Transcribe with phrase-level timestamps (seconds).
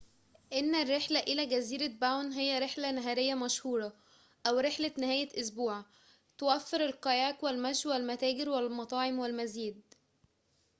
[0.53, 3.93] إن الرحلة إلى جزيرة باون هى رحلة نهارية مشهورة
[4.47, 5.85] أو رحلة نهاية أسبوع
[6.37, 9.81] توفر الكاياك والمشي والمتاجر والمطاعم والمزيد